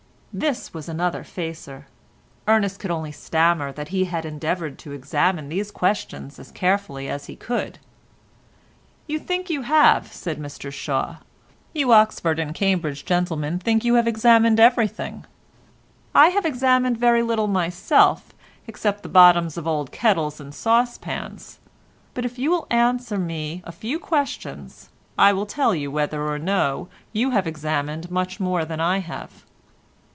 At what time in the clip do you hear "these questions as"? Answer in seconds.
5.49-6.51